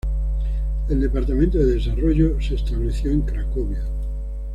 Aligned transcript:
El 0.89 0.99
departamento 0.99 1.59
de 1.59 1.75
Desarrollo 1.75 2.41
se 2.41 2.55
estableció 2.55 3.11
en 3.11 3.21
Cracovia. 3.21 3.83